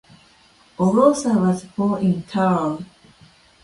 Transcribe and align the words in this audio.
Orosa 0.79 1.39
was 1.39 1.63
born 1.65 2.03
in 2.03 2.23
Taal. 2.23 2.83